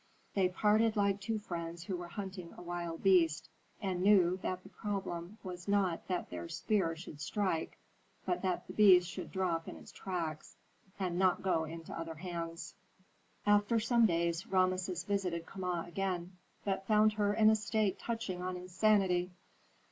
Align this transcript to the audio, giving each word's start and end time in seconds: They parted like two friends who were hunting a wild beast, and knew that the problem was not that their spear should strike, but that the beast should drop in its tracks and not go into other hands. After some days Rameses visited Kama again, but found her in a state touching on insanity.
They 0.33 0.49
parted 0.49 0.95
like 0.95 1.21
two 1.21 1.37
friends 1.37 1.83
who 1.83 1.95
were 1.95 2.07
hunting 2.07 2.55
a 2.57 2.61
wild 2.63 3.03
beast, 3.03 3.49
and 3.79 4.01
knew 4.01 4.39
that 4.41 4.63
the 4.63 4.69
problem 4.69 5.37
was 5.43 5.67
not 5.67 6.07
that 6.07 6.31
their 6.31 6.49
spear 6.49 6.95
should 6.95 7.21
strike, 7.21 7.77
but 8.25 8.41
that 8.41 8.65
the 8.65 8.73
beast 8.73 9.07
should 9.07 9.31
drop 9.31 9.67
in 9.67 9.75
its 9.75 9.91
tracks 9.91 10.55
and 10.97 11.19
not 11.19 11.43
go 11.43 11.65
into 11.65 11.93
other 11.95 12.15
hands. 12.15 12.73
After 13.45 13.79
some 13.79 14.07
days 14.07 14.47
Rameses 14.47 15.03
visited 15.03 15.45
Kama 15.45 15.85
again, 15.87 16.35
but 16.65 16.87
found 16.87 17.13
her 17.13 17.31
in 17.35 17.51
a 17.51 17.55
state 17.55 17.99
touching 17.99 18.41
on 18.41 18.57
insanity. 18.57 19.29